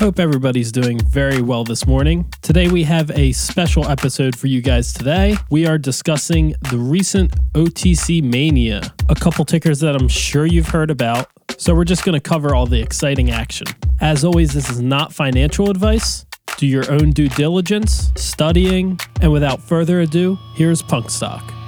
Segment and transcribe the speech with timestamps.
[0.00, 2.24] Hope everybody's doing very well this morning.
[2.40, 5.36] Today we have a special episode for you guys today.
[5.50, 10.90] We are discussing the recent OTC mania, a couple tickers that I'm sure you've heard
[10.90, 11.28] about.
[11.58, 13.66] So we're just going to cover all the exciting action.
[14.00, 16.24] As always, this is not financial advice.
[16.56, 21.59] Do your own due diligence, studying, and without further ado, here's Punk Stock.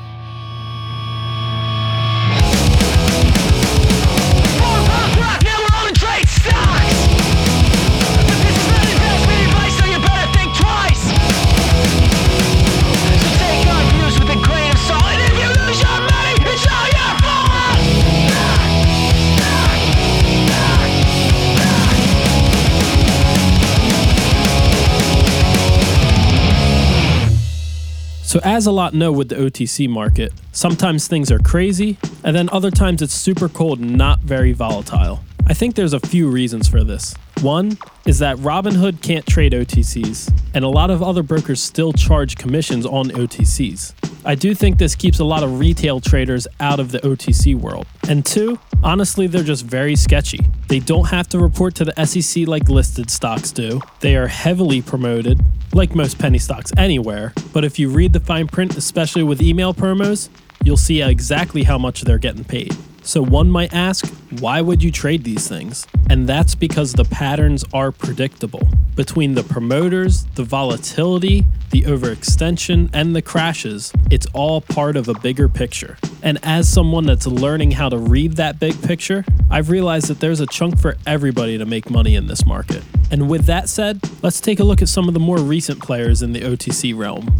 [28.52, 32.70] As a lot know with the OTC market, sometimes things are crazy, and then other
[32.70, 35.20] times it's super cold and not very volatile.
[35.46, 37.14] I think there's a few reasons for this.
[37.40, 42.36] One is that Robinhood can't trade OTCs, and a lot of other brokers still charge
[42.36, 43.94] commissions on OTCs.
[44.26, 47.86] I do think this keeps a lot of retail traders out of the OTC world.
[48.06, 50.40] And two, honestly, they're just very sketchy.
[50.68, 53.80] They don't have to report to the SEC like listed stocks do.
[54.00, 55.40] They are heavily promoted,
[55.74, 57.32] like most penny stocks anywhere.
[57.52, 60.28] But if you read the fine print, especially with email promos,
[60.64, 62.76] you'll see exactly how much they're getting paid.
[63.04, 64.06] So one might ask,
[64.38, 65.86] why would you trade these things?
[66.08, 68.68] And that's because the patterns are predictable.
[68.94, 75.14] Between the promoters, the volatility, the overextension, and the crashes, it's all part of a
[75.14, 75.98] bigger picture.
[76.22, 80.40] And as someone that's learning how to read that big picture, I've realized that there's
[80.40, 82.84] a chunk for everybody to make money in this market.
[83.10, 86.22] And with that said, let's take a look at some of the more recent players
[86.22, 87.36] in the OTC realm.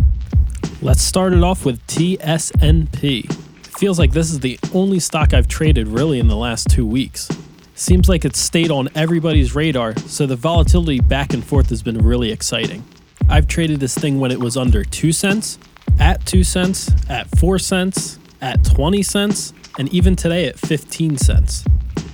[0.80, 3.41] Let's start it off with TSNP
[3.82, 7.28] feels like this is the only stock I've traded really in the last two weeks.
[7.75, 11.98] Seems like it's stayed on everybody's radar, so the volatility back and forth has been
[11.98, 12.84] really exciting.
[13.28, 15.59] I've traded this thing when it was under 2 cents,
[15.98, 21.65] at 2 cents, at 4 cents, at 20 cents, and even today at 15 cents.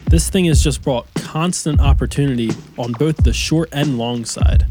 [0.06, 4.64] This thing has just brought constant opportunity on both the short and long side.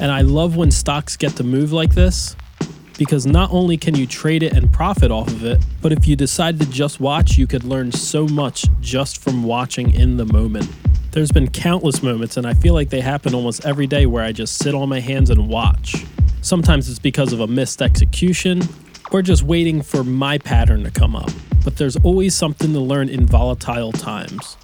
[0.00, 2.36] And I love when stocks get to move like this
[2.98, 6.16] because not only can you trade it and profit off of it, but if you
[6.16, 10.68] decide to just watch, you could learn so much just from watching in the moment.
[11.12, 14.32] There's been countless moments, and I feel like they happen almost every day where I
[14.32, 16.04] just sit on my hands and watch.
[16.42, 18.62] Sometimes it's because of a missed execution,
[19.12, 21.30] or just waiting for my pattern to come up.
[21.64, 24.56] But there's always something to learn in volatile times.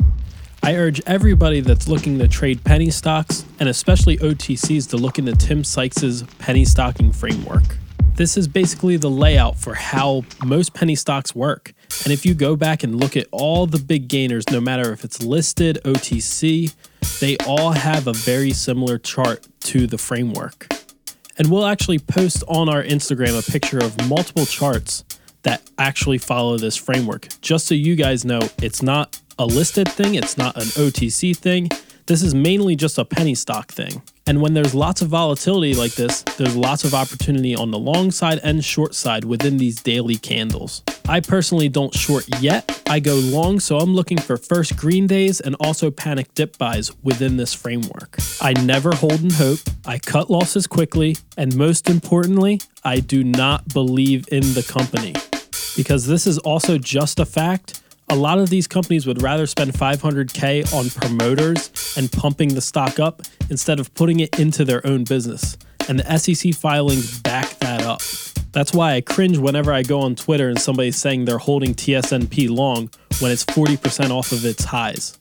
[0.62, 5.32] I urge everybody that's looking to trade penny stocks, and especially OTCs, to look into
[5.32, 7.78] Tim Sykes' penny stocking framework.
[8.14, 11.72] This is basically the layout for how most penny stocks work.
[12.04, 15.02] And if you go back and look at all the big gainers, no matter if
[15.02, 16.74] it's listed, OTC,
[17.20, 20.66] they all have a very similar chart to the framework.
[21.38, 25.04] And we'll actually post on our Instagram a picture of multiple charts
[25.42, 27.28] that actually follow this framework.
[27.40, 31.70] Just so you guys know, it's not a listed thing, it's not an OTC thing.
[32.06, 34.02] This is mainly just a penny stock thing.
[34.27, 38.10] And when there's lots of volatility like this, there's lots of opportunity on the long
[38.10, 40.83] side and short side within these daily candles.
[41.09, 42.83] I personally don't short yet.
[42.88, 46.93] I go long, so I'm looking for first green days and also panic dip buys
[47.03, 48.16] within this framework.
[48.41, 53.72] I never hold and hope, I cut losses quickly, and most importantly, I do not
[53.72, 55.15] believe in the company.
[55.77, 57.81] Because this is also just a fact
[58.12, 63.00] a lot of these companies would rather spend 500K on promoters and pumping the stock
[63.00, 65.56] up instead of putting it into their own business.
[65.88, 68.03] And the SEC filings back that up.
[68.53, 72.50] That's why I cringe whenever I go on Twitter and somebody's saying they're holding TSNP
[72.50, 75.18] long when it's 40% off of its highs.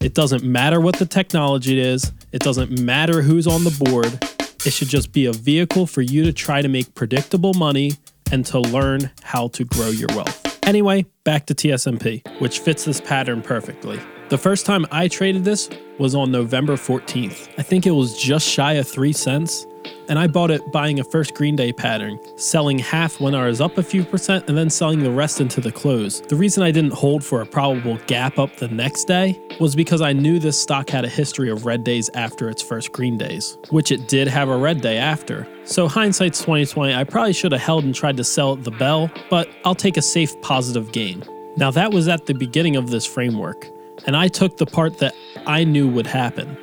[0.00, 4.20] It doesn't matter what the technology is, it doesn't matter who's on the board.
[4.66, 7.92] It should just be a vehicle for you to try to make predictable money
[8.32, 10.45] and to learn how to grow your wealth.
[10.66, 14.00] Anyway, back to TSNP, which fits this pattern perfectly.
[14.30, 15.70] The first time I traded this
[16.00, 17.48] was on November 14th.
[17.56, 19.64] I think it was just shy of 3 cents,
[20.08, 23.60] and I bought it buying a first Green Day pattern, selling half when I was
[23.60, 26.20] up a few percent and then selling the rest into the close.
[26.20, 30.00] The reason I didn't hold for a probable gap up the next day was because
[30.00, 33.58] I knew this stock had a history of red days after its first green days,
[33.70, 35.46] which it did have a red day after.
[35.64, 39.10] So hindsight's 2020, I probably should have held and tried to sell at the bell,
[39.30, 41.24] but I'll take a safe positive gain.
[41.56, 43.66] Now that was at the beginning of this framework,
[44.06, 45.14] and I took the part that
[45.46, 46.56] I knew would happen.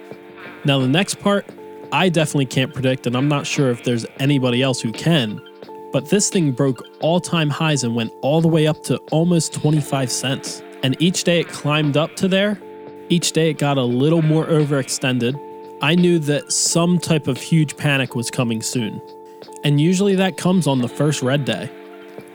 [0.65, 1.45] Now the next part
[1.93, 5.39] I definitely can't predict, and I'm not sure if there's anybody else who can.
[5.91, 9.53] But this thing broke all time highs and went all the way up to almost
[9.53, 10.63] 25 cents.
[10.81, 12.59] And each day it climbed up to there,
[13.09, 15.39] each day it got a little more overextended.
[15.83, 18.99] I knew that some type of huge panic was coming soon.
[19.63, 21.69] And usually that comes on the first red day.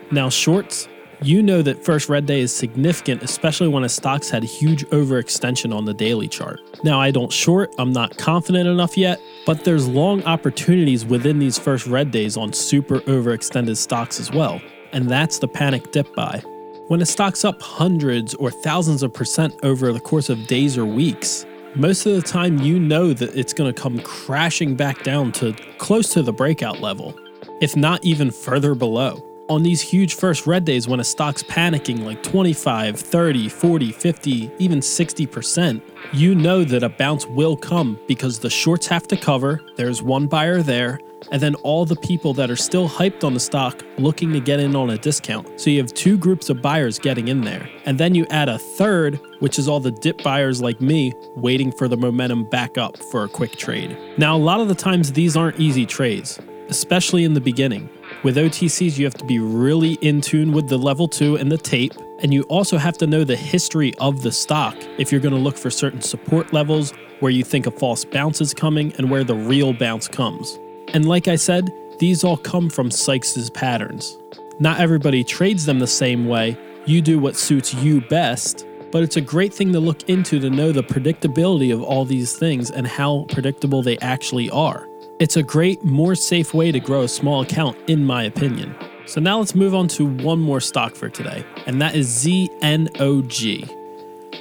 [0.09, 0.87] Now, shorts,
[1.21, 5.75] you know that first red day is significant, especially when a stock's had huge overextension
[5.75, 6.61] on the daily chart.
[6.83, 11.57] Now, I don't short, I'm not confident enough yet, but there's long opportunities within these
[11.57, 14.61] first red days on super overextended stocks as well.
[14.91, 16.43] And that's the panic dip buy.
[16.87, 20.85] When a stock's up hundreds or thousands of percent over the course of days or
[20.85, 25.31] weeks, most of the time you know that it's going to come crashing back down
[25.31, 27.15] to close to the breakout level,
[27.59, 32.03] if not even further below on these huge first red days when a stock's panicking
[32.03, 35.81] like 25, 30, 40, 50, even 60%,
[36.13, 40.27] you know that a bounce will come because the shorts have to cover, there's one
[40.27, 40.99] buyer there,
[41.31, 44.59] and then all the people that are still hyped on the stock looking to get
[44.59, 45.59] in on a discount.
[45.59, 47.69] So you have two groups of buyers getting in there.
[47.85, 51.71] And then you add a third, which is all the dip buyers like me waiting
[51.71, 53.97] for the momentum back up for a quick trade.
[54.17, 56.39] Now, a lot of the times these aren't easy trades,
[56.69, 57.89] especially in the beginning.
[58.23, 61.57] With OTCs, you have to be really in tune with the level 2 and the
[61.57, 65.33] tape, and you also have to know the history of the stock if you're going
[65.33, 69.09] to look for certain support levels, where you think a false bounce is coming, and
[69.09, 70.59] where the real bounce comes.
[70.93, 74.17] And like I said, these all come from Sykes' patterns.
[74.59, 79.15] Not everybody trades them the same way, you do what suits you best, but it's
[79.15, 82.87] a great thing to look into to know the predictability of all these things and
[82.87, 84.88] how predictable they actually are.
[85.19, 88.73] It's a great, more safe way to grow a small account, in my opinion.
[89.05, 93.69] So now let's move on to one more stock for today, and that is ZNOG.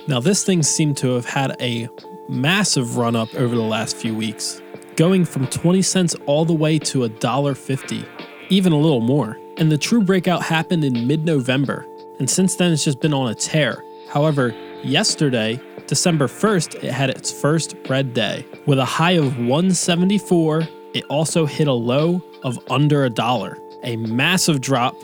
[0.07, 1.89] Now, this thing seemed to have had a
[2.29, 4.63] massive run up over the last few weeks,
[4.95, 8.07] going from 20 cents all the way to $1.50,
[8.49, 9.37] even a little more.
[9.57, 11.87] And the true breakout happened in mid November,
[12.21, 13.83] and since then it's just been on a tear.
[14.11, 14.55] However,
[14.85, 18.47] yesterday, December 1st, it had its first red day.
[18.69, 23.57] With a high of 174, it also hit a low of under a dollar.
[23.83, 24.95] A massive drop,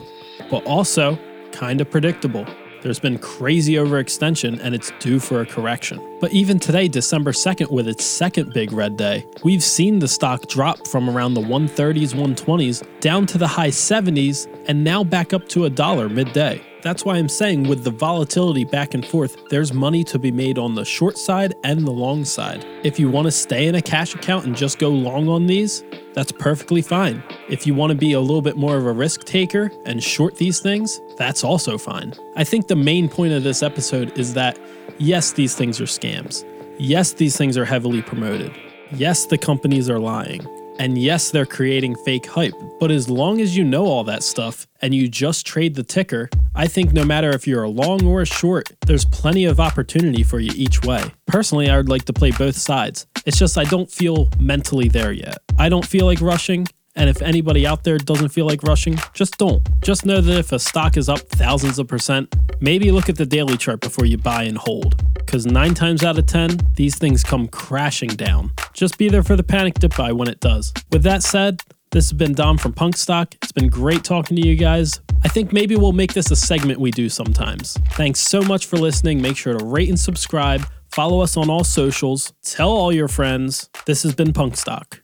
[0.51, 1.17] but also
[1.51, 2.45] kind of predictable.
[2.83, 5.99] There's been crazy overextension and it's due for a correction.
[6.21, 10.45] But even today, December 2nd, with its second big red day, we've seen the stock
[10.45, 15.49] drop from around the 130s, 120s down to the high 70s and now back up
[15.49, 16.61] to a dollar midday.
[16.85, 20.59] That's why I'm saying with the volatility back and forth, there's money to be made
[20.59, 22.63] on the short side and the long side.
[22.83, 25.83] If you want to stay in a cash account and just go long on these,
[26.13, 27.23] that's perfectly fine.
[27.49, 30.35] If you want to be a little bit more of a risk taker and short
[30.35, 32.13] these things, that's also fine.
[32.35, 34.59] I think the main point of this episode is that
[34.99, 36.45] yes, these things are scams.
[36.77, 38.53] Yes, these things are heavily promoted.
[38.91, 40.45] Yes, the companies are lying.
[40.77, 44.67] And yes, they're creating fake hype, but as long as you know all that stuff
[44.83, 48.21] and you just trade the ticker, I think no matter if you're a long or
[48.21, 51.03] a short, there's plenty of opportunity for you each way.
[51.27, 53.05] Personally, I would like to play both sides.
[53.25, 55.39] It's just I don't feel mentally there yet.
[55.59, 59.37] I don't feel like rushing, and if anybody out there doesn't feel like rushing, just
[59.37, 59.61] don't.
[59.81, 63.25] Just know that if a stock is up thousands of percent, maybe look at the
[63.25, 65.03] daily chart before you buy and hold.
[65.15, 68.51] Because nine times out of 10, these things come crashing down.
[68.73, 70.71] Just be there for the panic dip buy when it does.
[70.91, 71.61] With that said,
[71.91, 73.33] this has been Dom from Punk Stock.
[73.41, 74.99] It's been great talking to you guys.
[75.23, 77.77] I think maybe we'll make this a segment we do sometimes.
[77.91, 79.21] Thanks so much for listening.
[79.21, 80.65] Make sure to rate and subscribe.
[80.91, 82.33] Follow us on all socials.
[82.43, 83.69] Tell all your friends.
[83.85, 85.01] This has been Punk Stock.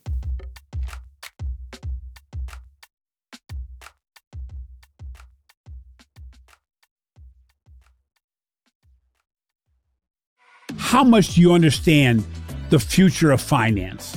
[10.76, 12.24] How much do you understand
[12.68, 14.16] the future of finance?